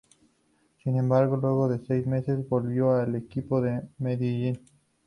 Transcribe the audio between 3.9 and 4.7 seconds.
Medellín.